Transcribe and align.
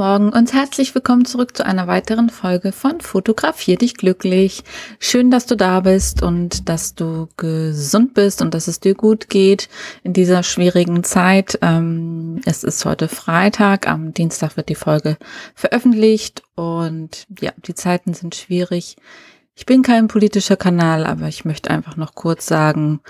Morgen 0.00 0.30
und 0.30 0.54
herzlich 0.54 0.94
willkommen 0.94 1.26
zurück 1.26 1.54
zu 1.54 1.66
einer 1.66 1.86
weiteren 1.86 2.30
Folge 2.30 2.72
von 2.72 3.02
Fotografier 3.02 3.76
dich 3.76 3.98
glücklich. 3.98 4.64
Schön, 4.98 5.30
dass 5.30 5.44
du 5.44 5.56
da 5.56 5.80
bist 5.80 6.22
und 6.22 6.70
dass 6.70 6.94
du 6.94 7.28
gesund 7.36 8.14
bist 8.14 8.40
und 8.40 8.54
dass 8.54 8.66
es 8.66 8.80
dir 8.80 8.94
gut 8.94 9.28
geht 9.28 9.68
in 10.02 10.14
dieser 10.14 10.42
schwierigen 10.42 11.04
Zeit. 11.04 11.58
Ähm, 11.60 12.40
es 12.46 12.64
ist 12.64 12.86
heute 12.86 13.08
Freitag, 13.08 13.86
am 13.86 14.14
Dienstag 14.14 14.56
wird 14.56 14.70
die 14.70 14.74
Folge 14.74 15.18
veröffentlicht 15.54 16.44
und 16.54 17.26
ja, 17.38 17.52
die 17.66 17.74
Zeiten 17.74 18.14
sind 18.14 18.34
schwierig. 18.34 18.96
Ich 19.54 19.66
bin 19.66 19.82
kein 19.82 20.08
politischer 20.08 20.56
Kanal, 20.56 21.04
aber 21.04 21.28
ich 21.28 21.44
möchte 21.44 21.70
einfach 21.70 21.98
noch 21.98 22.14
kurz 22.14 22.46
sagen, 22.46 23.00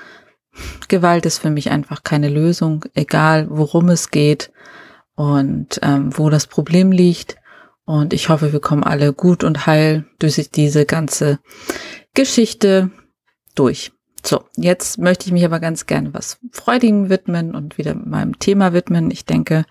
Gewalt 0.88 1.25
ist 1.25 1.38
für 1.38 1.51
mich 1.51 1.71
einfach 1.71 2.02
keine 2.02 2.30
Lösung, 2.30 2.85
egal 2.95 3.47
worum 3.49 3.91
es 3.91 4.11
geht 4.11 4.51
und 5.15 5.81
ähm, 5.83 6.17
wo 6.17 6.31
das 6.31 6.47
Problem 6.47 6.93
liegt. 6.93 7.37
Und 7.85 8.13
ich 8.13 8.29
hoffe, 8.29 8.53
wir 8.53 8.61
kommen 8.61 8.85
alle 8.85 9.13
gut 9.13 9.43
und 9.43 9.67
heil 9.67 10.07
durch 10.19 10.51
diese 10.51 10.87
ganze 10.87 11.41
Geschichte 12.15 12.91
durch. 13.55 13.93
So, 14.25 14.45
jetzt 14.57 14.99
möchte 14.99 15.27
ich 15.27 15.33
mich 15.33 15.45
aber 15.45 15.61
ganz 15.61 15.87
gerne 15.87 16.13
was 16.13 16.39
Freudigen 16.52 17.09
widmen 17.09 17.55
und 17.55 17.79
wieder 17.79 17.95
meinem 17.95 18.39
Thema 18.39 18.73
widmen. 18.73 19.11
Ich 19.11 19.25
denke, 19.25 19.65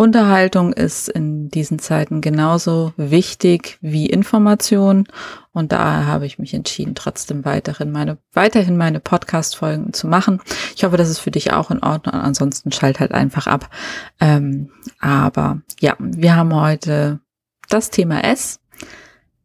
Unterhaltung 0.00 0.72
ist 0.72 1.10
in 1.10 1.50
diesen 1.50 1.78
Zeiten 1.78 2.22
genauso 2.22 2.94
wichtig 2.96 3.76
wie 3.82 4.06
Information 4.06 5.06
und 5.52 5.72
daher 5.72 6.06
habe 6.06 6.24
ich 6.24 6.38
mich 6.38 6.54
entschieden, 6.54 6.94
trotzdem 6.94 7.44
weiterhin 7.44 7.92
meine, 7.92 8.16
weiterhin 8.32 8.78
meine 8.78 8.98
Podcast-Folgen 8.98 9.92
zu 9.92 10.06
machen. 10.06 10.40
Ich 10.74 10.84
hoffe, 10.84 10.96
das 10.96 11.10
ist 11.10 11.18
für 11.18 11.30
dich 11.30 11.52
auch 11.52 11.70
in 11.70 11.82
Ordnung. 11.82 12.14
Ansonsten 12.14 12.72
schalt 12.72 12.98
halt 12.98 13.12
einfach 13.12 13.46
ab. 13.46 13.68
Ähm, 14.20 14.70
aber 15.00 15.60
ja, 15.80 15.96
wir 15.98 16.34
haben 16.34 16.54
heute 16.54 17.20
das 17.68 17.90
Thema 17.90 18.24
S 18.24 18.58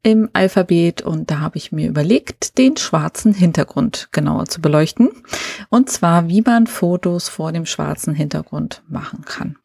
im 0.03 0.30
Alphabet 0.31 1.02
und 1.02 1.31
da 1.31 1.42
habe 1.42 1.58
ich 1.58 1.73
mir 1.73 1.89
überlegt, 1.89 2.58
den 2.58 2.78
schwarzen 2.78 3.33
Hintergrund 3.33 4.08
genauer 4.14 4.45
zu 4.45 4.61
beleuchten. 4.61 5.09
Und 5.67 5.89
zwar, 5.89 6.30
wie 6.30 6.44
man 6.44 6.66
Fotos 6.66 7.28
vor 7.28 7.52
dem 7.52 7.66
schwarzen 7.66 8.14
Hintergrund 8.14 8.83
machen 8.88 9.26
kann. 9.26 9.58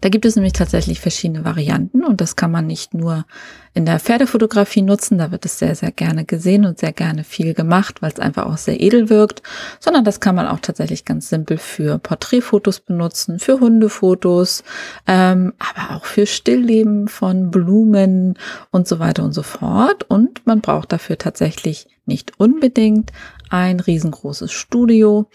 Da 0.00 0.08
gibt 0.08 0.24
es 0.24 0.36
nämlich 0.36 0.52
tatsächlich 0.52 1.00
verschiedene 1.00 1.44
Varianten 1.44 2.04
und 2.04 2.20
das 2.20 2.36
kann 2.36 2.50
man 2.50 2.66
nicht 2.66 2.94
nur 2.94 3.24
in 3.72 3.86
der 3.86 4.00
Pferdefotografie 4.00 4.82
nutzen, 4.82 5.18
da 5.18 5.30
wird 5.30 5.44
es 5.44 5.58
sehr, 5.58 5.76
sehr 5.76 5.92
gerne 5.92 6.24
gesehen 6.24 6.64
und 6.64 6.78
sehr 6.78 6.92
gerne 6.92 7.22
viel 7.22 7.54
gemacht, 7.54 8.02
weil 8.02 8.10
es 8.10 8.18
einfach 8.18 8.46
auch 8.46 8.56
sehr 8.56 8.80
edel 8.80 9.08
wirkt, 9.08 9.42
sondern 9.78 10.04
das 10.04 10.18
kann 10.18 10.34
man 10.34 10.48
auch 10.48 10.58
tatsächlich 10.58 11.04
ganz 11.04 11.28
simpel 11.28 11.56
für 11.56 11.98
Porträtfotos 11.98 12.80
benutzen, 12.80 13.38
für 13.38 13.60
Hundefotos, 13.60 14.64
ähm, 15.06 15.52
aber 15.58 15.96
auch 15.96 16.04
für 16.04 16.26
Stillleben 16.26 17.06
von 17.06 17.50
Blumen 17.50 18.36
und 18.72 18.88
so 18.88 18.98
weiter 18.98 19.22
und 19.22 19.32
so 19.32 19.42
fort. 19.42 20.04
Und 20.08 20.46
man 20.46 20.60
braucht 20.60 20.92
dafür 20.92 21.16
tatsächlich 21.16 21.86
nicht 22.06 22.32
unbedingt 22.38 23.12
ein 23.50 23.80
riesengroßes 23.80 24.50
Studio 24.50 25.28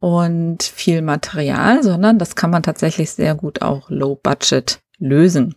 und 0.00 0.62
viel 0.62 1.02
Material, 1.02 1.82
sondern 1.82 2.18
das 2.18 2.36
kann 2.36 2.50
man 2.50 2.62
tatsächlich 2.62 3.10
sehr 3.10 3.34
gut 3.34 3.62
auch 3.62 3.90
low 3.90 4.16
budget 4.16 4.80
lösen. 4.98 5.54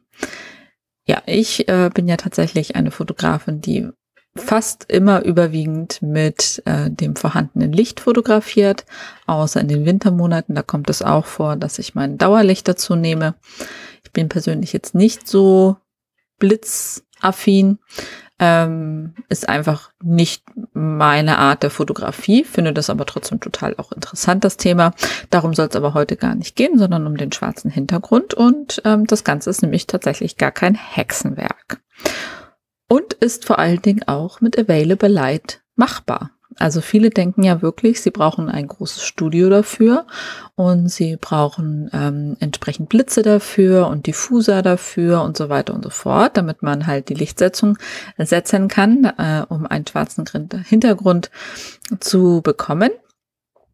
Ja, 1.05 1.21
ich 1.25 1.67
äh, 1.67 1.89
bin 1.93 2.07
ja 2.07 2.17
tatsächlich 2.17 2.75
eine 2.75 2.91
Fotografin, 2.91 3.61
die 3.61 3.89
fast 4.35 4.85
immer 4.89 5.23
überwiegend 5.23 6.01
mit 6.01 6.61
äh, 6.65 6.89
dem 6.89 7.15
vorhandenen 7.15 7.73
Licht 7.73 7.99
fotografiert, 7.99 8.85
außer 9.25 9.59
in 9.59 9.67
den 9.67 9.85
Wintermonaten, 9.85 10.55
da 10.55 10.61
kommt 10.61 10.89
es 10.89 11.01
auch 11.01 11.25
vor, 11.25 11.55
dass 11.55 11.79
ich 11.79 11.95
mein 11.95 12.17
Dauerlicht 12.17 12.67
dazu 12.67 12.95
nehme. 12.95 13.35
Ich 14.03 14.11
bin 14.11 14.29
persönlich 14.29 14.71
jetzt 14.71 14.95
nicht 14.95 15.27
so 15.27 15.77
blitzaffin, 16.37 17.79
ähm, 18.39 19.13
ist 19.27 19.47
einfach 19.47 19.91
nicht 20.01 20.43
meine 20.73 21.37
Art 21.37 21.63
der 21.63 21.69
Fotografie, 21.69 22.43
finde 22.43 22.73
das 22.73 22.89
aber 22.89 23.05
trotzdem 23.05 23.39
total 23.39 23.75
auch 23.77 23.91
interessant, 23.91 24.43
das 24.43 24.57
Thema. 24.57 24.93
Darum 25.29 25.53
soll 25.53 25.67
es 25.67 25.75
aber 25.75 25.93
heute 25.93 26.15
gar 26.15 26.35
nicht 26.35 26.55
gehen, 26.55 26.77
sondern 26.77 27.05
um 27.05 27.17
den 27.17 27.31
schwarzen 27.31 27.69
Hintergrund. 27.69 28.33
Und 28.33 28.81
ähm, 28.85 29.05
das 29.07 29.23
Ganze 29.23 29.49
ist 29.49 29.61
nämlich 29.61 29.87
tatsächlich 29.87 30.37
gar 30.37 30.51
kein 30.51 30.75
Hexenwerk. 30.75 31.81
Und 32.87 33.13
ist 33.13 33.45
vor 33.45 33.59
allen 33.59 33.81
Dingen 33.81 34.07
auch 34.07 34.41
mit 34.41 34.57
Available 34.57 35.09
Light 35.09 35.61
machbar. 35.75 36.31
Also 36.57 36.81
viele 36.81 37.09
denken 37.09 37.43
ja 37.43 37.61
wirklich, 37.61 38.01
sie 38.01 38.09
brauchen 38.09 38.49
ein 38.49 38.67
großes 38.67 39.03
Studio 39.03 39.49
dafür 39.49 40.07
und 40.55 40.89
sie 40.89 41.15
brauchen 41.15 41.89
ähm, 41.93 42.37
entsprechend 42.39 42.89
Blitze 42.89 43.21
dafür 43.21 43.87
und 43.87 44.07
Diffuser 44.07 44.61
dafür 44.61 45.21
und 45.21 45.37
so 45.37 45.49
weiter 45.49 45.73
und 45.73 45.83
so 45.83 45.89
fort, 45.89 46.37
damit 46.37 46.63
man 46.63 46.87
halt 46.87 47.09
die 47.09 47.13
Lichtsetzung 47.13 47.77
setzen 48.17 48.67
kann, 48.67 49.05
äh, 49.05 49.45
um 49.47 49.67
einen 49.67 49.85
schwarzen 49.85 50.25
Hintergrund 50.65 51.29
zu 51.99 52.41
bekommen. 52.43 52.91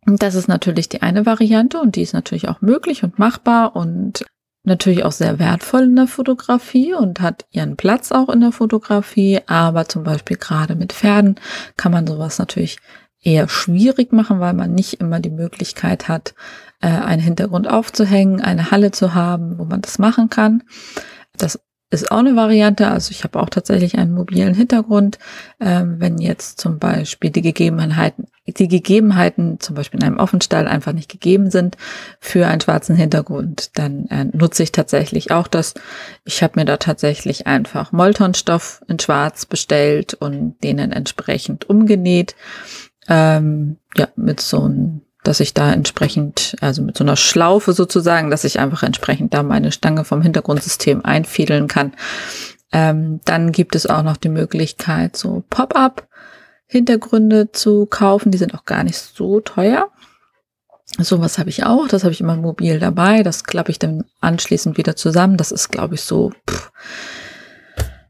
Das 0.05 0.35
ist 0.35 0.47
natürlich 0.47 0.89
die 0.89 1.01
eine 1.01 1.25
Variante 1.25 1.79
und 1.79 1.95
die 1.95 2.03
ist 2.03 2.13
natürlich 2.13 2.47
auch 2.49 2.61
möglich 2.61 3.03
und 3.03 3.17
machbar 3.17 3.75
und 3.75 4.25
natürlich 4.67 5.03
auch 5.03 5.11
sehr 5.11 5.39
wertvoll 5.39 5.83
in 5.83 5.95
der 5.95 6.07
Fotografie 6.07 6.93
und 6.93 7.21
hat 7.21 7.45
ihren 7.51 7.75
Platz 7.77 8.11
auch 8.11 8.29
in 8.29 8.41
der 8.41 8.51
Fotografie, 8.51 9.39
aber 9.47 9.87
zum 9.87 10.03
Beispiel 10.03 10.37
gerade 10.37 10.75
mit 10.75 10.93
Pferden 10.93 11.35
kann 11.77 11.91
man 11.91 12.07
sowas 12.07 12.39
natürlich 12.39 12.77
eher 13.21 13.49
schwierig 13.49 14.13
machen, 14.13 14.39
weil 14.39 14.53
man 14.53 14.73
nicht 14.73 14.95
immer 15.01 15.19
die 15.19 15.31
Möglichkeit 15.31 16.07
hat, 16.07 16.35
äh, 16.81 16.87
einen 16.87 17.21
Hintergrund 17.21 17.67
aufzuhängen, 17.67 18.41
eine 18.41 18.71
Halle 18.71 18.91
zu 18.91 19.13
haben, 19.13 19.57
wo 19.57 19.65
man 19.65 19.81
das 19.81 19.97
machen 19.97 20.29
kann. 20.29 20.63
Das 21.37 21.59
ist 22.01 22.11
auch 22.11 22.19
eine 22.19 22.35
Variante. 22.35 22.87
Also 22.87 23.11
ich 23.11 23.23
habe 23.23 23.39
auch 23.39 23.49
tatsächlich 23.49 23.97
einen 23.97 24.13
mobilen 24.13 24.53
Hintergrund. 24.53 25.19
Ähm, 25.59 25.95
wenn 25.99 26.17
jetzt 26.17 26.59
zum 26.59 26.79
Beispiel 26.79 27.29
die 27.29 27.41
Gegebenheiten, 27.41 28.27
die 28.45 28.67
Gegebenheiten 28.67 29.59
zum 29.59 29.75
Beispiel 29.75 29.99
in 29.99 30.05
einem 30.05 30.17
Offenstall 30.17 30.67
einfach 30.67 30.93
nicht 30.93 31.09
gegeben 31.09 31.49
sind 31.49 31.77
für 32.19 32.47
einen 32.47 32.61
schwarzen 32.61 32.95
Hintergrund, 32.95 33.77
dann 33.77 34.05
äh, 34.07 34.25
nutze 34.25 34.63
ich 34.63 34.71
tatsächlich 34.71 35.31
auch 35.31 35.47
das. 35.47 35.73
Ich 36.25 36.43
habe 36.43 36.59
mir 36.59 36.65
da 36.65 36.77
tatsächlich 36.77 37.47
einfach 37.47 37.91
Moltonstoff 37.91 38.83
in 38.87 38.99
Schwarz 38.99 39.45
bestellt 39.45 40.13
und 40.13 40.55
denen 40.63 40.91
entsprechend 40.91 41.69
umgenäht. 41.69 42.35
Ähm, 43.07 43.77
ja, 43.95 44.07
mit 44.15 44.41
so 44.41 44.63
einem 44.63 45.01
dass 45.27 45.39
ich 45.39 45.53
da 45.53 45.71
entsprechend, 45.71 46.55
also 46.61 46.81
mit 46.81 46.97
so 46.97 47.03
einer 47.03 47.15
Schlaufe 47.15 47.73
sozusagen, 47.73 48.29
dass 48.29 48.43
ich 48.43 48.59
einfach 48.59 48.83
entsprechend 48.83 49.33
da 49.33 49.43
meine 49.43 49.71
Stange 49.71 50.05
vom 50.05 50.21
Hintergrundsystem 50.21 51.03
einfädeln 51.03 51.67
kann. 51.67 51.93
Ähm, 52.71 53.21
dann 53.25 53.51
gibt 53.51 53.75
es 53.75 53.85
auch 53.87 54.03
noch 54.03 54.17
die 54.17 54.29
Möglichkeit, 54.29 55.15
so 55.15 55.43
Pop-up 55.49 56.07
Hintergründe 56.67 57.51
zu 57.51 57.85
kaufen. 57.85 58.31
Die 58.31 58.37
sind 58.37 58.53
auch 58.53 58.65
gar 58.65 58.83
nicht 58.83 58.97
so 58.97 59.39
teuer. 59.39 59.89
Sowas 60.97 61.37
habe 61.37 61.49
ich 61.49 61.65
auch. 61.65 61.87
Das 61.87 62.03
habe 62.03 62.13
ich 62.13 62.21
immer 62.21 62.35
mobil 62.35 62.79
dabei. 62.79 63.23
Das 63.23 63.43
klappe 63.43 63.71
ich 63.71 63.79
dann 63.79 64.05
anschließend 64.21 64.77
wieder 64.77 64.95
zusammen. 64.95 65.37
Das 65.37 65.51
ist, 65.51 65.69
glaube 65.69 65.95
ich, 65.95 66.01
so 66.01 66.31
pff, 66.49 66.71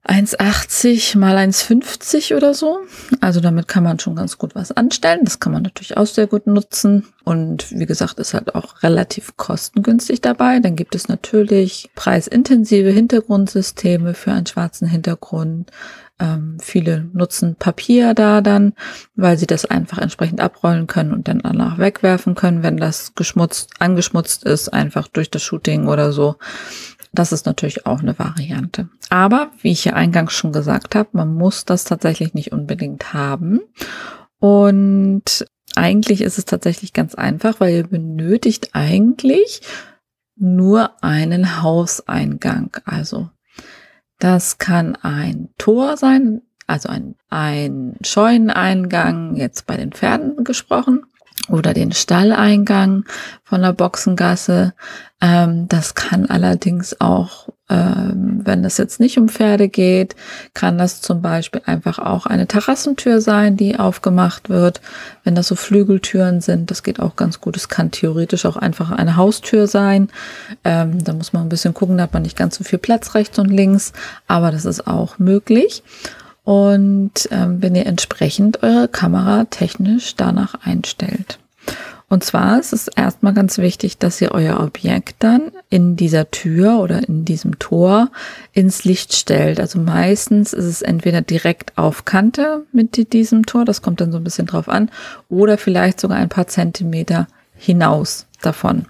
1,80 0.08 1.18
mal 1.18 1.36
1,50 1.36 2.36
oder 2.38 2.54
so. 2.54 2.80
Also 3.22 3.40
damit 3.40 3.68
kann 3.68 3.84
man 3.84 4.00
schon 4.00 4.16
ganz 4.16 4.38
gut 4.38 4.54
was 4.54 4.72
anstellen. 4.72 5.22
Das 5.24 5.40
kann 5.40 5.52
man 5.52 5.64
natürlich 5.64 5.98
auch 5.98 6.06
sehr 6.06 6.28
gut 6.28 6.46
nutzen. 6.46 7.08
Und 7.24 7.72
wie 7.72 7.88
gesagt, 7.88 8.20
ist 8.20 8.36
halt 8.36 8.54
auch 8.54 8.84
relativ 8.84 9.36
kostengünstig 9.36 10.22
dabei. 10.22 10.60
Dann 10.60 10.76
gibt 10.76 10.94
es 10.94 11.08
natürlich 11.08 11.90
preisintensive 11.96 12.90
Hintergrundsysteme 12.90 14.14
für 14.14 14.32
einen 14.32 14.46
schwarzen 14.46 14.88
Hintergrund. 14.88 15.72
Ähm, 16.18 16.58
viele 16.62 17.10
nutzen 17.12 17.56
Papier 17.56 18.14
da 18.14 18.40
dann, 18.40 18.74
weil 19.16 19.38
sie 19.38 19.48
das 19.48 19.66
einfach 19.66 19.98
entsprechend 19.98 20.40
abrollen 20.40 20.88
können 20.88 21.12
und 21.12 21.28
dann 21.28 21.40
danach 21.40 21.78
wegwerfen 21.78 22.36
können, 22.36 22.64
wenn 22.64 22.78
das 22.78 23.16
geschmutzt, 23.16 23.72
angeschmutzt 23.80 24.46
ist, 24.46 24.70
einfach 24.70 25.10
durch 25.10 25.30
das 25.30 25.44
Shooting 25.44 25.88
oder 25.88 26.14
so. 26.14 26.38
Das 27.16 27.32
ist 27.32 27.46
natürlich 27.46 27.86
auch 27.86 28.00
eine 28.00 28.20
Variante. 28.20 28.90
Aber 29.10 29.52
wie 29.62 29.72
ich 29.72 29.86
ja 29.86 29.94
eingangs 29.94 30.34
schon 30.34 30.52
gesagt 30.52 30.96
habe, 30.96 31.10
man 31.14 31.34
muss 31.34 31.66
das 31.66 31.86
tatsächlich 31.86 32.34
nicht 32.34 32.52
unbedingt 32.52 33.14
haben. 33.14 33.62
Und 34.40 35.46
eigentlich 35.76 36.22
ist 36.22 36.38
es 36.38 36.46
tatsächlich 36.46 36.94
ganz 36.94 37.16
einfach, 37.16 37.60
weil 37.60 37.74
ihr 37.74 37.88
benötigt 37.88 38.70
eigentlich 38.74 39.62
nur 40.36 41.02
einen 41.04 41.62
Hauseingang. 41.62 42.76
Also 42.86 43.30
das 44.20 44.58
kann 44.58 44.96
ein 44.96 45.50
Tor 45.58 45.98
sein, 45.98 46.42
also 46.68 46.90
ein, 46.90 47.16
ein 47.30 47.96
Scheuneneingang, 48.02 49.36
jetzt 49.36 49.66
bei 49.68 49.78
den 49.78 49.92
Pferden 49.92 50.44
gesprochen. 50.44 51.06
Oder 51.50 51.74
den 51.74 51.92
Stalleingang 51.92 53.06
von 53.44 53.62
der 53.62 53.74
Boxengasse. 53.74 54.74
Ähm, 55.22 55.68
das 55.68 55.96
kann 55.96 56.26
allerdings 56.26 57.00
auch, 57.00 57.50
ähm, 57.70 58.42
wenn 58.44 58.66
es 58.66 58.78
jetzt 58.78 59.00
nicht 59.00 59.18
um 59.18 59.30
Pferde 59.30 59.70
geht, 59.70 60.16
kann 60.54 60.78
das 60.78 61.02
zum 61.02 61.22
Beispiel 61.22 61.62
einfach 61.66 62.00
auch 62.00 62.26
eine 62.26 62.48
Terrassentür 62.48 63.22
sein, 63.22 63.58
die 63.58 63.80
aufgemacht 63.80 64.50
wird. 64.50 64.82
Wenn 65.24 65.36
das 65.36 65.48
so 65.48 65.56
Flügeltüren 65.56 66.42
sind, 66.42 66.70
das 66.70 66.84
geht 66.84 67.00
auch 67.00 67.16
ganz 67.16 67.40
gut. 67.40 67.56
Es 67.56 67.70
kann 67.70 67.92
theoretisch 67.92 68.46
auch 68.46 68.58
einfach 68.58 68.92
eine 68.92 69.16
Haustür 69.16 69.68
sein. 69.68 70.10
Ähm, 70.64 71.04
da 71.04 71.14
muss 71.14 71.34
man 71.34 71.44
ein 71.44 71.50
bisschen 71.50 71.74
gucken, 71.74 71.98
da 71.98 72.04
hat 72.04 72.14
man 72.14 72.24
nicht 72.24 72.38
ganz 72.38 72.56
so 72.56 72.64
viel 72.64 72.80
Platz 72.80 73.16
rechts 73.16 73.40
und 73.40 73.50
links, 73.50 73.94
aber 74.28 74.52
das 74.52 74.66
ist 74.66 74.86
auch 74.86 75.18
möglich 75.18 75.84
und 76.46 77.28
ähm, 77.32 77.62
wenn 77.62 77.76
ihr 77.76 77.88
entsprechend 77.88 78.64
eure 78.64 78.88
Kamera 78.88 79.46
technisch 79.46 80.16
danach 80.16 80.54
einstellt. 80.64 81.40
Und 82.08 82.24
zwar 82.24 82.60
ist 82.60 82.72
es 82.72 82.88
erstmal 82.88 83.34
ganz 83.34 83.58
wichtig, 83.58 83.98
dass 83.98 84.22
ihr 84.22 84.32
euer 84.32 84.60
Objekt 84.60 85.16
dann 85.20 85.52
in 85.72 85.96
dieser 85.96 86.30
Tür 86.30 86.80
oder 86.80 87.08
in 87.10 87.26
diesem 87.26 87.58
Tor 87.58 88.12
ins 88.54 88.86
Licht 88.86 89.16
stellt. 89.16 89.60
Also 89.60 89.80
meistens 89.80 90.54
ist 90.54 90.66
es 90.66 90.82
entweder 90.84 91.22
direkt 91.22 91.76
auf 91.78 92.06
Kante 92.06 92.64
mit 92.72 93.12
diesem 93.12 93.48
Tor, 93.48 93.66
das 93.66 93.82
kommt 93.82 94.02
dann 94.02 94.12
so 94.12 94.20
ein 94.20 94.24
bisschen 94.24 94.46
drauf 94.46 94.70
an, 94.70 94.92
oder 95.30 95.58
vielleicht 95.58 96.00
sogar 96.00 96.18
ein 96.18 96.30
paar 96.30 96.46
Zentimeter 96.46 97.28
hinaus 97.58 98.28
davon. 98.46 98.86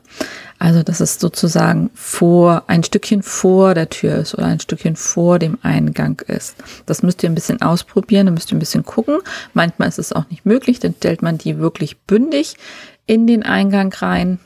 Also, 0.58 0.84
dass 0.84 1.02
es 1.02 1.20
sozusagen 1.20 1.90
vor, 1.94 2.64
ein 2.68 2.84
Stückchen 2.84 3.24
vor 3.24 3.74
der 3.74 3.90
Tür 3.90 4.16
ist 4.16 4.34
oder 4.36 4.46
ein 4.46 4.60
Stückchen 4.60 4.96
vor 4.96 5.38
dem 5.38 5.58
Eingang 5.64 6.22
ist. 6.28 6.56
Das 6.86 7.04
müsst 7.04 7.24
ihr 7.24 7.30
ein 7.30 7.36
bisschen 7.36 7.62
ausprobieren, 7.62 8.28
da 8.28 8.32
müsst 8.32 8.52
ihr 8.52 8.56
ein 8.56 8.60
bisschen 8.60 8.86
gucken. 8.86 9.20
Manchmal 9.54 9.90
ist 9.90 10.00
es 10.00 10.14
auch 10.14 10.30
nicht 10.30 10.46
möglich, 10.46 10.80
dann 10.80 10.96
stellt 10.96 11.22
man 11.22 11.38
die 11.38 11.60
wirklich 11.60 11.98
bündig 12.02 12.56
in 13.06 13.28
den 13.28 13.44
Eingang 13.44 13.94
rein. 13.94 14.40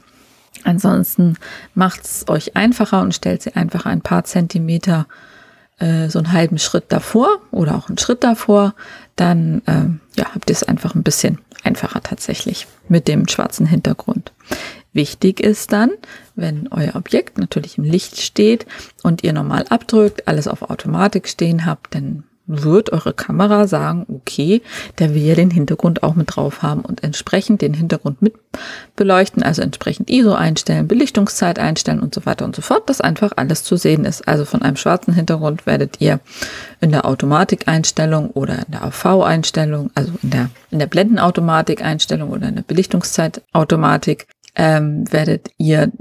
Ansonsten 0.63 1.37
macht 1.73 2.03
es 2.03 2.25
euch 2.27 2.55
einfacher 2.55 3.01
und 3.01 3.13
stellt 3.15 3.43
sie 3.43 3.55
einfach 3.55 3.85
ein 3.85 4.01
paar 4.01 4.23
Zentimeter 4.23 5.07
äh, 5.79 6.09
so 6.09 6.19
einen 6.19 6.33
halben 6.33 6.57
Schritt 6.59 6.85
davor 6.89 7.29
oder 7.51 7.75
auch 7.75 7.87
einen 7.87 7.97
Schritt 7.97 8.23
davor. 8.23 8.73
Dann 9.15 9.61
äh, 9.65 10.19
ja, 10.19 10.25
habt 10.33 10.49
ihr 10.49 10.55
es 10.55 10.63
einfach 10.63 10.95
ein 10.95 11.03
bisschen 11.03 11.39
einfacher 11.63 12.01
tatsächlich 12.01 12.67
mit 12.87 13.07
dem 13.07 13.27
schwarzen 13.27 13.65
Hintergrund. 13.65 14.31
Wichtig 14.99 15.39
ist 15.39 15.71
dann, 15.71 15.91
wenn 16.35 16.67
euer 16.71 16.97
Objekt 16.97 17.37
natürlich 17.37 17.77
im 17.77 17.85
Licht 17.85 18.19
steht 18.19 18.65
und 19.01 19.23
ihr 19.23 19.31
normal 19.31 19.63
abdrückt, 19.69 20.27
alles 20.27 20.45
auf 20.45 20.69
Automatik 20.69 21.29
stehen 21.29 21.65
habt, 21.65 21.95
dann 21.95 22.25
wird 22.47 22.91
eure 22.91 23.13
Kamera 23.13 23.65
sagen, 23.65 24.05
okay, 24.09 24.61
der 24.97 25.15
will 25.15 25.21
ja 25.21 25.35
den 25.35 25.51
Hintergrund 25.51 26.03
auch 26.03 26.15
mit 26.15 26.35
drauf 26.35 26.63
haben 26.63 26.81
und 26.81 27.01
entsprechend 27.01 27.61
den 27.61 27.73
Hintergrund 27.73 28.21
mit 28.21 28.33
beleuchten, 28.97 29.41
also 29.41 29.61
entsprechend 29.61 30.09
ISO 30.09 30.33
einstellen, 30.33 30.89
Belichtungszeit 30.89 31.59
einstellen 31.59 32.01
und 32.01 32.13
so 32.13 32.25
weiter 32.25 32.43
und 32.43 32.53
so 32.53 32.61
fort, 32.61 32.89
dass 32.89 32.99
einfach 32.99 33.31
alles 33.37 33.63
zu 33.63 33.77
sehen 33.77 34.03
ist. 34.03 34.27
Also 34.27 34.43
von 34.43 34.63
einem 34.63 34.75
schwarzen 34.75 35.13
Hintergrund 35.13 35.65
werdet 35.65 36.01
ihr 36.01 36.19
in 36.81 36.91
der 36.91 37.05
Automatikeinstellung 37.05 38.31
oder 38.31 38.55
in 38.65 38.71
der 38.73 38.83
AV-Einstellung, 38.83 39.91
also 39.95 40.11
in 40.23 40.31
der, 40.31 40.49
in 40.71 40.79
der 40.79 40.87
Blendenautomatik-Einstellung 40.87 42.31
oder 42.31 42.49
in 42.49 42.55
der 42.55 42.63
Belichtungszeitautomatik 42.63 44.27
ähm, 44.55 45.11
werdet 45.11 45.49
ihr 45.57 45.91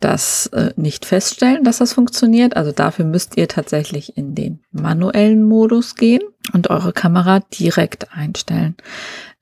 das 0.00 0.46
äh, 0.48 0.72
nicht 0.76 1.04
feststellen, 1.04 1.62
dass 1.62 1.78
das 1.78 1.92
funktioniert. 1.92 2.56
Also 2.56 2.72
dafür 2.72 3.04
müsst 3.04 3.36
ihr 3.36 3.48
tatsächlich 3.48 4.16
in 4.16 4.34
den 4.34 4.60
manuellen 4.72 5.44
Modus 5.44 5.94
gehen 5.94 6.22
und 6.52 6.70
eure 6.70 6.92
Kamera 6.92 7.40
direkt 7.40 8.12
einstellen. 8.12 8.76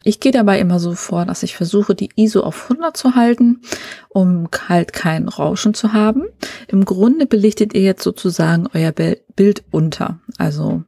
Ich 0.05 0.21
gehe 0.21 0.33
dabei 0.33 0.61
immer 0.61 0.79
so 0.79 0.95
vor, 0.95 1.25
dass 1.25 1.43
ich 1.43 1.57
versuche, 1.57 1.95
die 1.95 2.11
ISO 2.17 2.41
auf 2.41 2.71
100 2.71 2.97
zu 2.97 3.15
halten, 3.15 3.63
um 4.09 4.49
halt 4.69 4.93
kein 4.93 5.29
Rauschen 5.29 5.75
zu 5.75 5.93
haben. 5.93 6.25
Im 6.69 6.85
Grunde 6.85 7.27
belichtet 7.27 7.75
ihr 7.75 7.83
jetzt 7.83 8.05
sozusagen 8.05 8.69
euer 8.75 8.93
Bild 8.93 9.65
unter. 9.71 10.21
Also 10.39 10.85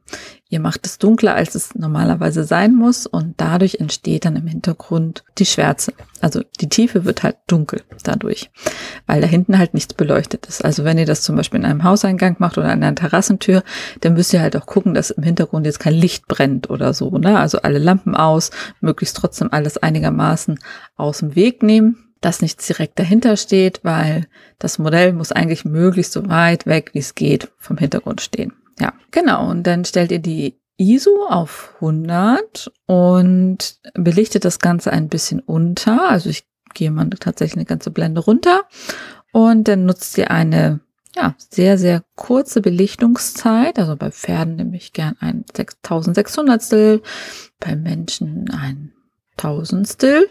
Ihr 0.51 0.59
macht 0.59 0.85
es 0.85 0.97
dunkler, 0.97 1.33
als 1.33 1.55
es 1.55 1.75
normalerweise 1.75 2.43
sein 2.43 2.75
muss 2.75 3.07
und 3.07 3.35
dadurch 3.37 3.75
entsteht 3.75 4.25
dann 4.25 4.35
im 4.35 4.47
Hintergrund 4.47 5.23
die 5.37 5.45
Schwärze. 5.45 5.93
Also 6.19 6.41
die 6.59 6.67
Tiefe 6.67 7.05
wird 7.05 7.23
halt 7.23 7.37
dunkel 7.47 7.83
dadurch, 8.03 8.51
weil 9.07 9.21
da 9.21 9.27
hinten 9.27 9.57
halt 9.57 9.73
nichts 9.73 9.93
beleuchtet 9.93 10.47
ist. 10.47 10.65
Also 10.65 10.83
wenn 10.83 10.97
ihr 10.97 11.05
das 11.05 11.21
zum 11.21 11.37
Beispiel 11.37 11.61
in 11.61 11.65
einem 11.65 11.85
Hauseingang 11.85 12.35
macht 12.39 12.57
oder 12.57 12.67
an 12.67 12.83
einer 12.83 12.95
Terrassentür, 12.95 13.63
dann 14.01 14.13
müsst 14.13 14.33
ihr 14.33 14.41
halt 14.41 14.57
auch 14.57 14.65
gucken, 14.65 14.93
dass 14.93 15.09
im 15.09 15.23
Hintergrund 15.23 15.65
jetzt 15.65 15.79
kein 15.79 15.93
Licht 15.93 16.27
brennt 16.27 16.69
oder 16.69 16.93
so. 16.93 17.17
Ne? 17.17 17.39
Also 17.39 17.61
alle 17.61 17.79
Lampen 17.79 18.13
aus, 18.13 18.51
möglichst 18.81 19.15
trotzdem 19.15 19.53
alles 19.53 19.77
einigermaßen 19.77 20.59
aus 20.97 21.19
dem 21.19 21.33
Weg 21.35 21.63
nehmen 21.63 22.07
dass 22.23 22.43
nichts 22.43 22.67
direkt 22.67 22.99
dahinter 22.99 23.35
steht, 23.35 23.79
weil 23.81 24.27
das 24.59 24.77
Modell 24.77 25.11
muss 25.11 25.31
eigentlich 25.31 25.65
möglichst 25.65 26.13
so 26.13 26.29
weit 26.29 26.67
weg, 26.67 26.91
wie 26.93 26.99
es 26.99 27.15
geht, 27.15 27.51
vom 27.57 27.79
Hintergrund 27.79 28.21
stehen. 28.21 28.53
Ja, 28.81 28.93
genau. 29.11 29.47
Und 29.47 29.67
dann 29.67 29.85
stellt 29.85 30.11
ihr 30.11 30.19
die 30.19 30.59
ISO 30.77 31.27
auf 31.29 31.75
100 31.75 32.71
und 32.87 33.79
belichtet 33.93 34.43
das 34.43 34.57
Ganze 34.57 34.91
ein 34.91 35.07
bisschen 35.07 35.39
unter. 35.39 36.09
Also 36.09 36.29
ich 36.29 36.47
gehe 36.73 36.89
mal 36.89 37.07
tatsächlich 37.11 37.57
eine 37.57 37.65
ganze 37.65 37.91
Blende 37.91 38.21
runter 38.21 38.63
und 39.31 39.67
dann 39.67 39.85
nutzt 39.85 40.17
ihr 40.17 40.31
eine 40.31 40.79
ja, 41.15 41.35
sehr, 41.37 41.77
sehr 41.77 42.03
kurze 42.15 42.61
Belichtungszeit. 42.61 43.77
Also 43.77 43.95
bei 43.95 44.09
Pferden 44.09 44.55
nehme 44.55 44.77
ich 44.77 44.93
gern 44.93 45.15
ein 45.19 45.45
6600 45.53 47.01
bei 47.59 47.75
Menschen 47.75 48.49
ein 48.49 48.93
Tausendstel. 49.41 50.27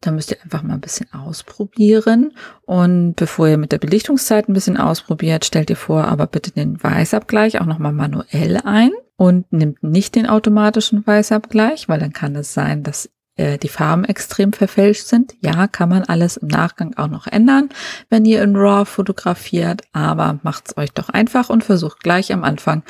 Da 0.00 0.10
müsst 0.10 0.30
ihr 0.30 0.42
einfach 0.42 0.62
mal 0.62 0.74
ein 0.74 0.80
bisschen 0.80 1.12
ausprobieren. 1.12 2.32
Und 2.64 3.14
bevor 3.14 3.48
ihr 3.48 3.58
mit 3.58 3.72
der 3.72 3.78
Belichtungszeit 3.78 4.48
ein 4.48 4.54
bisschen 4.54 4.76
ausprobiert, 4.76 5.44
stellt 5.44 5.70
ihr 5.70 5.76
vor, 5.76 6.04
aber 6.04 6.26
bitte 6.26 6.50
den 6.50 6.82
Weißabgleich 6.82 7.60
auch 7.60 7.66
nochmal 7.66 7.92
manuell 7.92 8.58
ein 8.64 8.90
und 9.16 9.52
nimmt 9.52 9.82
nicht 9.82 10.14
den 10.14 10.28
automatischen 10.28 11.06
Weißabgleich, 11.06 11.88
weil 11.88 12.00
dann 12.00 12.12
kann 12.12 12.36
es 12.36 12.54
sein, 12.54 12.82
dass 12.82 13.10
äh, 13.36 13.58
die 13.58 13.68
Farben 13.68 14.04
extrem 14.04 14.52
verfälscht 14.52 15.06
sind. 15.06 15.34
Ja, 15.40 15.68
kann 15.68 15.88
man 15.88 16.04
alles 16.04 16.36
im 16.36 16.48
Nachgang 16.48 16.94
auch 16.96 17.08
noch 17.08 17.26
ändern, 17.26 17.70
wenn 18.10 18.24
ihr 18.24 18.42
in 18.42 18.56
RAW 18.56 18.84
fotografiert, 18.84 19.82
aber 19.92 20.40
macht's 20.42 20.76
euch 20.76 20.92
doch 20.92 21.08
einfach 21.08 21.48
und 21.48 21.64
versucht 21.64 22.00
gleich 22.00 22.32
am 22.32 22.44
Anfang 22.44 22.82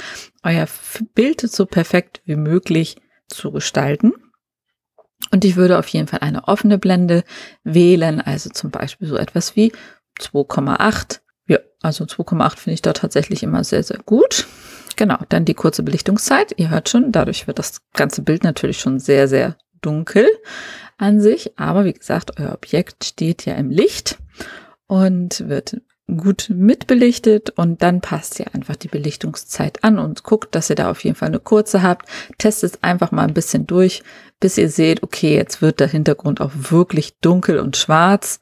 euer 0.42 0.66
Bild 1.14 1.40
so 1.40 1.66
perfekt 1.66 2.22
wie 2.24 2.36
möglich 2.36 2.96
zu 3.28 3.52
gestalten. 3.52 4.12
Und 5.30 5.44
ich 5.44 5.56
würde 5.56 5.78
auf 5.78 5.88
jeden 5.88 6.06
Fall 6.06 6.20
eine 6.20 6.46
offene 6.48 6.78
Blende 6.78 7.24
wählen, 7.64 8.20
also 8.20 8.50
zum 8.50 8.70
Beispiel 8.70 9.08
so 9.08 9.16
etwas 9.16 9.56
wie 9.56 9.72
2,8. 10.20 11.20
Ja, 11.46 11.58
also 11.82 12.04
2,8 12.04 12.56
finde 12.56 12.74
ich 12.74 12.82
da 12.82 12.92
tatsächlich 12.92 13.42
immer 13.42 13.64
sehr, 13.64 13.82
sehr 13.82 13.98
gut. 13.98 14.46
Genau, 14.96 15.18
dann 15.28 15.44
die 15.44 15.54
kurze 15.54 15.82
Belichtungszeit. 15.82 16.54
Ihr 16.56 16.70
hört 16.70 16.88
schon, 16.88 17.12
dadurch 17.12 17.46
wird 17.46 17.58
das 17.58 17.82
ganze 17.92 18.22
Bild 18.22 18.42
natürlich 18.42 18.80
schon 18.80 18.98
sehr, 18.98 19.28
sehr 19.28 19.56
dunkel 19.80 20.26
an 20.96 21.20
sich. 21.20 21.58
Aber 21.58 21.84
wie 21.84 21.92
gesagt, 21.92 22.40
euer 22.40 22.52
Objekt 22.52 23.04
steht 23.04 23.44
ja 23.44 23.54
im 23.54 23.70
Licht 23.70 24.18
und 24.86 25.48
wird 25.48 25.80
gut 26.16 26.50
mitbelichtet 26.54 27.50
und 27.50 27.82
dann 27.82 28.00
passt 28.00 28.40
ihr 28.40 28.46
einfach 28.54 28.76
die 28.76 28.88
Belichtungszeit 28.88 29.84
an 29.84 29.98
und 29.98 30.22
guckt, 30.22 30.54
dass 30.54 30.70
ihr 30.70 30.76
da 30.76 30.90
auf 30.90 31.04
jeden 31.04 31.16
Fall 31.16 31.28
eine 31.28 31.38
kurze 31.38 31.82
habt. 31.82 32.08
Testet 32.38 32.78
einfach 32.82 33.12
mal 33.12 33.26
ein 33.26 33.34
bisschen 33.34 33.66
durch, 33.66 34.02
bis 34.40 34.56
ihr 34.56 34.70
seht, 34.70 35.02
okay, 35.02 35.34
jetzt 35.34 35.60
wird 35.60 35.80
der 35.80 35.88
Hintergrund 35.88 36.40
auch 36.40 36.52
wirklich 36.54 37.18
dunkel 37.20 37.58
und 37.58 37.76
schwarz. 37.76 38.40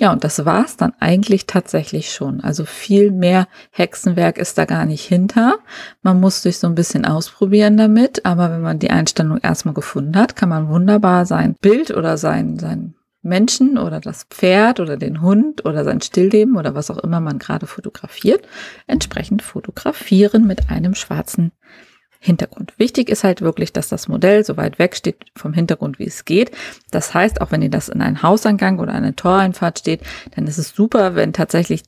Ja, 0.00 0.12
und 0.12 0.24
das 0.24 0.46
war's 0.46 0.78
dann 0.78 0.94
eigentlich 0.98 1.46
tatsächlich 1.46 2.10
schon. 2.10 2.40
Also 2.40 2.64
viel 2.64 3.10
mehr 3.10 3.48
Hexenwerk 3.70 4.38
ist 4.38 4.56
da 4.56 4.64
gar 4.64 4.86
nicht 4.86 5.04
hinter. 5.04 5.58
Man 6.02 6.20
muss 6.20 6.40
sich 6.40 6.58
so 6.58 6.68
ein 6.68 6.74
bisschen 6.74 7.04
ausprobieren 7.04 7.76
damit, 7.76 8.24
aber 8.24 8.50
wenn 8.50 8.62
man 8.62 8.78
die 8.78 8.90
Einstellung 8.90 9.38
erstmal 9.38 9.74
gefunden 9.74 10.16
hat, 10.16 10.36
kann 10.36 10.48
man 10.48 10.70
wunderbar 10.70 11.26
sein 11.26 11.54
Bild 11.60 11.90
oder 11.90 12.16
sein, 12.16 12.58
sein 12.58 12.94
Menschen 13.22 13.78
oder 13.78 14.00
das 14.00 14.24
Pferd 14.24 14.80
oder 14.80 14.96
den 14.96 15.20
Hund 15.20 15.64
oder 15.64 15.84
sein 15.84 16.00
Stillleben 16.00 16.56
oder 16.56 16.74
was 16.74 16.90
auch 16.90 16.98
immer 16.98 17.20
man 17.20 17.38
gerade 17.38 17.66
fotografiert, 17.66 18.46
entsprechend 18.86 19.42
fotografieren 19.42 20.46
mit 20.46 20.70
einem 20.70 20.94
schwarzen 20.94 21.52
Hintergrund. 22.22 22.74
Wichtig 22.76 23.08
ist 23.08 23.24
halt 23.24 23.40
wirklich, 23.40 23.72
dass 23.72 23.88
das 23.88 24.06
Modell 24.06 24.44
so 24.44 24.58
weit 24.58 24.78
weg 24.78 24.94
steht 24.94 25.24
vom 25.36 25.54
Hintergrund, 25.54 25.98
wie 25.98 26.06
es 26.06 26.26
geht. 26.26 26.50
Das 26.90 27.14
heißt, 27.14 27.40
auch 27.40 27.50
wenn 27.50 27.62
ihr 27.62 27.70
das 27.70 27.88
in 27.88 28.02
einen 28.02 28.22
Hausangang 28.22 28.78
oder 28.78 28.92
eine 28.92 29.16
Toreinfahrt 29.16 29.78
steht, 29.78 30.02
dann 30.34 30.46
ist 30.46 30.58
es 30.58 30.74
super, 30.74 31.14
wenn 31.14 31.32
tatsächlich 31.32 31.82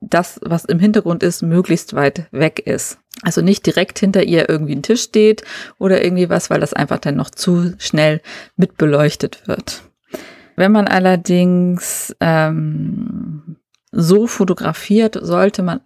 das, 0.00 0.40
was 0.42 0.66
im 0.66 0.78
Hintergrund 0.78 1.22
ist, 1.22 1.42
möglichst 1.42 1.94
weit 1.94 2.26
weg 2.32 2.66
ist. 2.66 2.98
Also 3.22 3.40
nicht 3.40 3.64
direkt 3.64 3.98
hinter 3.98 4.24
ihr 4.24 4.48
irgendwie 4.48 4.74
ein 4.74 4.82
Tisch 4.82 5.02
steht 5.02 5.42
oder 5.78 6.04
irgendwie 6.04 6.28
was, 6.28 6.50
weil 6.50 6.60
das 6.60 6.74
einfach 6.74 6.98
dann 6.98 7.16
noch 7.16 7.30
zu 7.30 7.72
schnell 7.78 8.20
mitbeleuchtet 8.56 9.46
wird. 9.46 9.84
Wenn 10.56 10.72
man 10.72 10.86
allerdings 10.86 12.14
ähm, 12.20 13.56
so 13.90 14.26
fotografiert, 14.26 15.18
sollte 15.20 15.62
man 15.62 15.80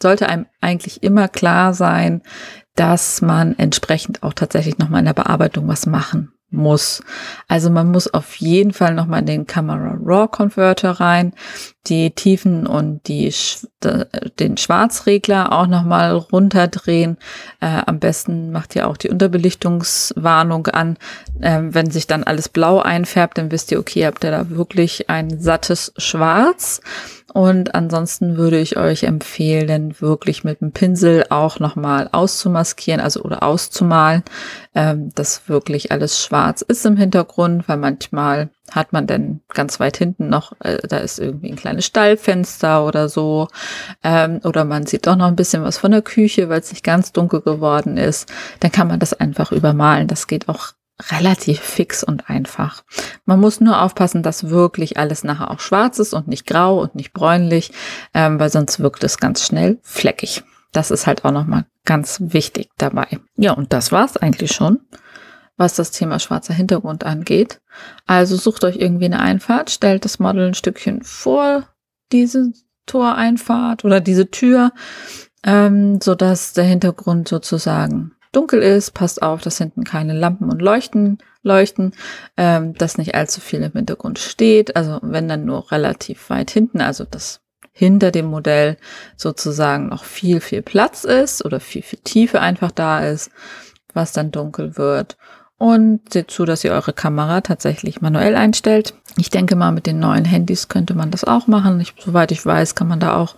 sollte 0.00 0.28
einem 0.28 0.46
eigentlich 0.60 1.02
immer 1.02 1.28
klar 1.28 1.74
sein, 1.74 2.22
dass 2.74 3.20
man 3.20 3.58
entsprechend 3.58 4.22
auch 4.22 4.32
tatsächlich 4.32 4.78
nochmal 4.78 5.00
in 5.00 5.06
der 5.06 5.14
Bearbeitung 5.14 5.66
was 5.66 5.86
machen 5.86 6.32
muss. 6.50 7.02
Also 7.46 7.70
man 7.70 7.90
muss 7.90 8.12
auf 8.12 8.36
jeden 8.36 8.72
Fall 8.72 8.94
nochmal 8.94 9.22
den 9.22 9.46
Camera 9.46 9.98
Raw 10.02 10.28
Converter 10.28 10.92
rein, 10.92 11.34
die 11.86 12.10
Tiefen 12.10 12.66
und 12.66 13.06
die, 13.08 13.32
den 14.38 14.56
Schwarzregler 14.56 15.52
auch 15.52 15.66
nochmal 15.66 16.12
runterdrehen. 16.12 17.18
Äh, 17.60 17.82
am 17.86 17.98
besten 17.98 18.50
macht 18.50 18.76
ihr 18.76 18.88
auch 18.88 18.96
die 18.96 19.10
Unterbelichtungswarnung 19.10 20.68
an. 20.68 20.96
Äh, 21.40 21.60
wenn 21.62 21.90
sich 21.90 22.06
dann 22.06 22.24
alles 22.24 22.48
blau 22.48 22.80
einfärbt, 22.80 23.38
dann 23.38 23.50
wisst 23.50 23.70
ihr, 23.70 23.78
okay, 23.78 24.06
habt 24.06 24.24
ihr 24.24 24.30
da 24.30 24.50
wirklich 24.50 25.10
ein 25.10 25.38
sattes 25.40 25.92
Schwarz. 25.96 26.80
Und 27.34 27.74
ansonsten 27.74 28.38
würde 28.38 28.58
ich 28.58 28.78
euch 28.78 29.02
empfehlen, 29.02 30.00
wirklich 30.00 30.44
mit 30.44 30.62
dem 30.62 30.72
Pinsel 30.72 31.26
auch 31.28 31.60
nochmal 31.60 32.08
auszumaskieren, 32.10 33.00
also 33.00 33.20
oder 33.20 33.42
auszumalen, 33.42 34.22
ähm, 34.74 35.10
dass 35.14 35.46
wirklich 35.46 35.92
alles 35.92 36.22
schwarz 36.22 36.62
ist 36.62 36.86
im 36.86 36.96
Hintergrund, 36.96 37.68
weil 37.68 37.76
manchmal 37.76 38.48
hat 38.70 38.94
man 38.94 39.06
dann 39.06 39.40
ganz 39.52 39.78
weit 39.78 39.98
hinten 39.98 40.28
noch, 40.28 40.52
äh, 40.60 40.78
da 40.88 40.98
ist 40.98 41.18
irgendwie 41.18 41.50
ein 41.50 41.56
kleines 41.56 41.84
Stallfenster 41.84 42.86
oder 42.86 43.10
so, 43.10 43.48
ähm, 44.02 44.40
oder 44.44 44.64
man 44.64 44.86
sieht 44.86 45.06
auch 45.06 45.16
noch 45.16 45.26
ein 45.26 45.36
bisschen 45.36 45.62
was 45.62 45.76
von 45.76 45.90
der 45.90 46.02
Küche, 46.02 46.48
weil 46.48 46.60
es 46.60 46.70
nicht 46.70 46.84
ganz 46.84 47.12
dunkel 47.12 47.42
geworden 47.42 47.98
ist. 47.98 48.32
Dann 48.60 48.72
kann 48.72 48.88
man 48.88 49.00
das 49.00 49.12
einfach 49.12 49.52
übermalen. 49.52 50.08
Das 50.08 50.26
geht 50.28 50.48
auch 50.48 50.72
relativ 51.10 51.60
fix 51.60 52.02
und 52.02 52.28
einfach. 52.28 52.82
Man 53.24 53.40
muss 53.40 53.60
nur 53.60 53.82
aufpassen, 53.82 54.22
dass 54.22 54.50
wirklich 54.50 54.96
alles 54.96 55.24
nachher 55.24 55.50
auch 55.50 55.60
schwarz 55.60 55.98
ist 55.98 56.12
und 56.12 56.28
nicht 56.28 56.46
grau 56.46 56.80
und 56.80 56.94
nicht 56.94 57.12
bräunlich, 57.12 57.72
ähm, 58.14 58.40
weil 58.40 58.50
sonst 58.50 58.80
wirkt 58.80 59.04
es 59.04 59.18
ganz 59.18 59.44
schnell 59.44 59.78
fleckig. 59.82 60.42
Das 60.72 60.90
ist 60.90 61.06
halt 61.06 61.24
auch 61.24 61.30
nochmal 61.30 61.64
ganz 61.84 62.18
wichtig 62.20 62.68
dabei. 62.76 63.06
Ja, 63.36 63.52
und 63.52 63.72
das 63.72 63.92
war's 63.92 64.16
eigentlich 64.16 64.52
schon, 64.52 64.80
was 65.56 65.74
das 65.74 65.92
Thema 65.92 66.18
schwarzer 66.18 66.54
Hintergrund 66.54 67.04
angeht. 67.04 67.60
Also 68.06 68.36
sucht 68.36 68.64
euch 68.64 68.76
irgendwie 68.76 69.06
eine 69.06 69.20
Einfahrt, 69.20 69.70
stellt 69.70 70.04
das 70.04 70.18
Model 70.18 70.48
ein 70.48 70.54
Stückchen 70.54 71.02
vor 71.02 71.68
diese 72.12 72.52
Toreinfahrt 72.86 73.84
oder 73.84 74.00
diese 74.00 74.30
Tür, 74.30 74.72
ähm, 75.44 76.00
so 76.00 76.14
dass 76.14 76.52
der 76.54 76.64
Hintergrund 76.64 77.28
sozusagen 77.28 78.12
dunkel 78.32 78.62
ist. 78.62 78.92
Passt 78.92 79.22
auf, 79.22 79.42
dass 79.42 79.58
hinten 79.58 79.84
keine 79.84 80.12
Lampen 80.12 80.50
und 80.50 80.62
Leuchten 80.62 81.18
leuchten, 81.42 81.92
ähm, 82.36 82.74
dass 82.74 82.98
nicht 82.98 83.14
allzu 83.14 83.40
viel 83.40 83.62
im 83.62 83.72
Hintergrund 83.72 84.18
steht. 84.18 84.76
Also 84.76 84.98
wenn 85.02 85.28
dann 85.28 85.44
nur 85.44 85.72
relativ 85.72 86.30
weit 86.30 86.50
hinten, 86.50 86.80
also 86.80 87.04
dass 87.04 87.40
hinter 87.72 88.10
dem 88.10 88.26
Modell 88.26 88.76
sozusagen 89.16 89.88
noch 89.88 90.04
viel, 90.04 90.40
viel 90.40 90.62
Platz 90.62 91.04
ist 91.04 91.44
oder 91.44 91.60
viel, 91.60 91.82
viel 91.82 92.00
Tiefe 92.02 92.40
einfach 92.40 92.72
da 92.72 93.00
ist, 93.00 93.30
was 93.94 94.12
dann 94.12 94.30
dunkel 94.30 94.76
wird. 94.76 95.16
Und 95.58 96.12
seht 96.12 96.30
zu, 96.30 96.44
dass 96.44 96.62
ihr 96.62 96.70
eure 96.70 96.92
Kamera 96.92 97.40
tatsächlich 97.40 98.00
manuell 98.00 98.36
einstellt. 98.36 98.94
Ich 99.16 99.30
denke 99.30 99.56
mal, 99.56 99.72
mit 99.72 99.86
den 99.86 99.98
neuen 99.98 100.24
Handys 100.24 100.68
könnte 100.68 100.94
man 100.94 101.10
das 101.10 101.24
auch 101.24 101.48
machen. 101.48 101.80
Ich, 101.80 101.94
soweit 101.98 102.30
ich 102.30 102.44
weiß, 102.46 102.76
kann 102.76 102.86
man 102.86 103.00
da 103.00 103.16
auch 103.16 103.34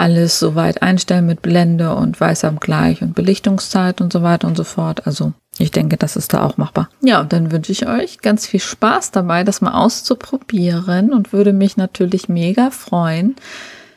alles 0.00 0.38
soweit 0.38 0.82
einstellen 0.82 1.26
mit 1.26 1.42
Blende 1.42 1.94
und 1.94 2.18
Weißabgleich 2.18 3.02
und 3.02 3.14
Belichtungszeit 3.14 4.00
und 4.00 4.12
so 4.12 4.22
weiter 4.22 4.48
und 4.48 4.56
so 4.56 4.64
fort. 4.64 5.06
Also 5.06 5.34
ich 5.58 5.70
denke, 5.70 5.98
das 5.98 6.16
ist 6.16 6.32
da 6.32 6.42
auch 6.42 6.56
machbar. 6.56 6.88
Ja, 7.02 7.20
und 7.20 7.32
dann 7.34 7.52
wünsche 7.52 7.72
ich 7.72 7.86
euch 7.86 8.20
ganz 8.20 8.46
viel 8.46 8.60
Spaß 8.60 9.10
dabei, 9.10 9.44
das 9.44 9.60
mal 9.60 9.72
auszuprobieren 9.72 11.12
und 11.12 11.34
würde 11.34 11.52
mich 11.52 11.76
natürlich 11.76 12.28
mega 12.28 12.70
freuen, 12.70 13.36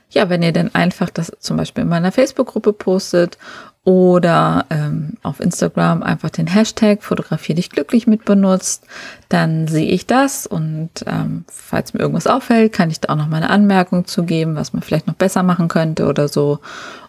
ja, 0.09 0.29
wenn 0.29 0.43
ihr 0.43 0.51
dann 0.51 0.75
einfach 0.75 1.09
das 1.09 1.31
zum 1.39 1.57
Beispiel 1.57 1.83
in 1.83 1.89
meiner 1.89 2.11
Facebook-Gruppe 2.11 2.73
postet 2.73 3.37
oder 3.85 4.65
ähm, 4.69 5.17
auf 5.23 5.41
Instagram 5.41 6.03
einfach 6.03 6.29
den 6.29 6.47
Hashtag 6.47 7.03
fotografier 7.03 7.55
dich 7.55 7.69
glücklich 7.69 8.07
mit 8.07 8.23
benutzt, 8.23 8.85
dann 9.27 9.67
sehe 9.67 9.89
ich 9.89 10.07
das 10.07 10.47
und 10.47 10.89
ähm, 11.05 11.43
falls 11.49 11.93
mir 11.93 11.99
irgendwas 11.99 12.27
auffällt, 12.27 12.71
kann 12.71 12.89
ich 12.89 13.01
da 13.01 13.11
auch 13.11 13.17
noch 13.17 13.27
mal 13.27 13.37
eine 13.37 13.49
Anmerkung 13.49 14.05
zu 14.05 14.23
geben, 14.23 14.55
was 14.55 14.71
man 14.71 14.83
vielleicht 14.83 15.07
noch 15.07 15.15
besser 15.15 15.43
machen 15.43 15.67
könnte 15.67 16.07
oder 16.07 16.27
so. 16.27 16.59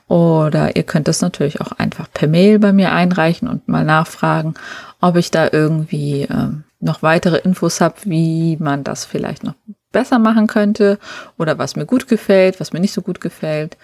Oder 0.07 0.77
ihr 0.77 0.83
könnt 0.83 1.09
es 1.09 1.23
natürlich 1.23 1.61
auch 1.61 1.73
einfach 1.73 2.09
per 2.13 2.29
Mail 2.29 2.59
bei 2.59 2.73
mir 2.73 2.93
einreichen 2.93 3.49
und 3.49 3.69
mal 3.69 3.85
nachfragen, 3.85 4.55
ob 5.01 5.17
ich 5.17 5.31
da 5.31 5.49
irgendwie 5.51 6.23
ähm, 6.23 6.65
noch 6.81 7.03
weitere 7.03 7.39
Infos 7.39 7.81
habe, 7.81 7.95
wie 8.05 8.57
man 8.59 8.85
das 8.85 9.05
vielleicht 9.07 9.45
noch 9.45 9.55
besser 9.93 10.19
machen 10.19 10.47
könnte 10.47 10.99
oder 11.39 11.57
was 11.57 11.77
mir 11.77 11.87
gut 11.87 12.09
gefällt, 12.09 12.61
was 12.61 12.73
mir 12.73 12.81
nicht 12.81 12.93
so 12.93 13.01
gut 13.01 13.21
gefällt. 13.23 13.79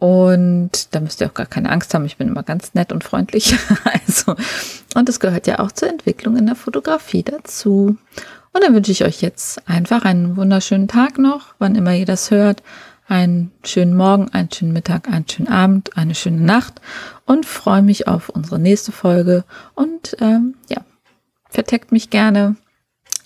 Und 0.00 0.94
da 0.94 1.00
müsst 1.00 1.20
ihr 1.20 1.26
auch 1.26 1.34
gar 1.34 1.46
keine 1.46 1.70
Angst 1.70 1.92
haben. 1.92 2.06
Ich 2.06 2.16
bin 2.16 2.28
immer 2.28 2.42
ganz 2.42 2.72
nett 2.72 2.90
und 2.90 3.04
freundlich. 3.04 3.54
also, 4.06 4.34
und 4.94 5.08
es 5.10 5.20
gehört 5.20 5.46
ja 5.46 5.58
auch 5.58 5.72
zur 5.72 5.90
Entwicklung 5.90 6.38
in 6.38 6.46
der 6.46 6.56
Fotografie 6.56 7.22
dazu. 7.22 7.98
Und 8.52 8.64
dann 8.64 8.74
wünsche 8.74 8.92
ich 8.92 9.04
euch 9.04 9.20
jetzt 9.20 9.68
einfach 9.68 10.06
einen 10.06 10.38
wunderschönen 10.38 10.88
Tag 10.88 11.18
noch, 11.18 11.54
wann 11.58 11.74
immer 11.74 11.94
ihr 11.94 12.06
das 12.06 12.30
hört. 12.30 12.62
Einen 13.08 13.52
schönen 13.62 13.94
Morgen, 13.94 14.30
einen 14.30 14.50
schönen 14.50 14.72
Mittag, 14.72 15.06
einen 15.06 15.28
schönen 15.28 15.48
Abend, 15.48 15.96
eine 15.98 16.14
schöne 16.14 16.40
Nacht 16.40 16.80
und 17.26 17.44
freue 17.44 17.82
mich 17.82 18.08
auf 18.08 18.30
unsere 18.30 18.58
nächste 18.58 18.92
Folge. 18.92 19.44
Und 19.74 20.16
ähm, 20.20 20.54
ja, 20.70 20.78
verteckt 21.50 21.92
mich 21.92 22.08
gerne. 22.08 22.56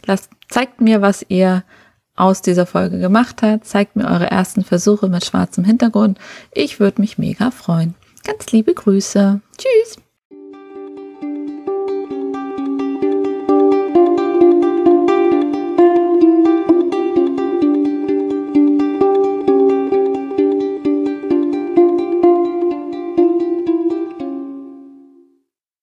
Lasst, 0.07 0.29
zeigt 0.49 0.81
mir, 0.81 1.03
was 1.03 1.25
ihr 1.29 1.63
aus 2.17 2.43
dieser 2.43 2.67
Folge 2.67 2.99
gemacht 2.99 3.43
hat. 3.43 3.65
Zeigt 3.65 3.97
mir 3.97 4.07
eure 4.07 4.31
ersten 4.31 4.65
Versuche 4.65 5.09
mit 5.09 5.25
schwarzem 5.25 5.65
Hintergrund. 5.65 6.19
Ich 6.53 6.81
würde 6.81 7.01
mich 7.01 7.19
mega 7.19 7.51
freuen. 7.51 7.95
Ganz 8.25 8.53
liebe 8.53 8.75
Grüße. 8.75 9.41
Tschüss. 9.59 10.04